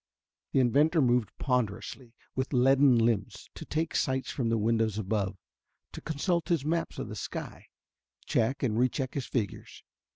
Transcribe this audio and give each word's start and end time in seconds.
The 0.51 0.59
inventor 0.59 0.99
moved 0.99 1.29
ponderously, 1.37 2.15
with 2.35 2.53
leaden 2.53 2.97
limbs, 2.97 3.51
to 3.53 3.65
take 3.65 3.93
sights 3.95 4.31
from 4.31 4.49
the 4.49 4.57
windows 4.57 4.97
above, 4.97 5.37
to 5.91 6.01
consult 6.01 6.49
his 6.49 6.65
maps 6.65 6.97
of 6.97 7.07
the 7.07 7.15
sky, 7.15 7.67
check 8.25 8.63
and 8.63 8.79
re 8.79 8.89
check 8.89 9.13
his 9.13 9.27
figures. 9.27 9.83